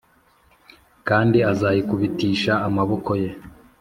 kandi 1.07 1.37
azayikubitisha 1.51 2.53
amaboko 2.67 3.11
ye 3.21 3.29